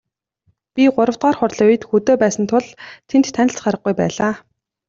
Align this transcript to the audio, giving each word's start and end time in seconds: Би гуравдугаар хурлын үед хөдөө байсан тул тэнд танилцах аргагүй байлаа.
Би 0.75 0.83
гуравдугаар 0.95 1.35
хурлын 1.39 1.67
үед 1.69 1.83
хөдөө 1.89 2.15
байсан 2.23 2.45
тул 2.51 2.65
тэнд 3.09 3.25
танилцах 3.35 3.65
аргагүй 3.69 3.93
байлаа. 4.01 4.33